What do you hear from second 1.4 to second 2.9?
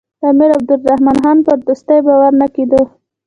پر دوستۍ باور نه کېده.